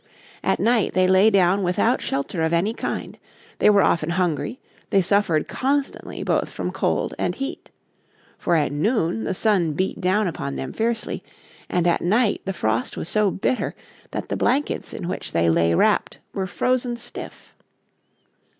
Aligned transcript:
At 0.43 0.59
night 0.59 0.93
they 0.93 1.07
lay 1.07 1.29
down 1.29 1.61
without 1.61 2.01
shelter 2.01 2.41
of 2.41 2.53
any 2.53 2.73
kind. 2.73 3.19
They 3.59 3.69
were 3.69 3.83
often 3.83 4.09
hungry, 4.09 4.59
they 4.89 4.99
suffered 5.03 5.47
constantly 5.47 6.23
both 6.23 6.49
from 6.49 6.71
cold 6.71 7.13
and 7.19 7.35
heat. 7.35 7.69
For 8.39 8.55
at 8.55 8.71
noon 8.71 9.25
the 9.25 9.35
sun 9.35 9.73
beat 9.73 10.01
down 10.01 10.25
upon 10.27 10.55
them 10.55 10.73
fiercely, 10.73 11.23
and 11.69 11.85
at 11.85 12.01
night 12.01 12.41
the 12.45 12.51
frost 12.53 12.97
was 12.97 13.09
so 13.09 13.29
bitter 13.29 13.75
that 14.09 14.29
the 14.29 14.35
blankets 14.35 14.91
in 14.91 15.07
which 15.07 15.33
they 15.33 15.51
lay 15.51 15.75
wrapped 15.75 16.17
were 16.33 16.47
frozen 16.47 16.97
stiff. 16.97 17.53